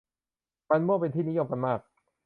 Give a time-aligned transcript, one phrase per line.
[0.69, 1.79] มันม่วงเป็นที่นิยมกันมาก